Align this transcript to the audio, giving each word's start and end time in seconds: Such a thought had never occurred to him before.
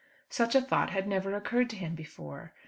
Such 0.31 0.55
a 0.55 0.61
thought 0.61 0.89
had 0.89 1.07
never 1.07 1.35
occurred 1.35 1.69
to 1.69 1.75
him 1.75 1.93
before. 1.93 2.55